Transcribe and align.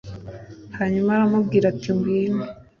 hanyuma 0.77 1.09
aramubwira 1.17 1.65
ati 1.71 1.89
ngwino 1.95 2.43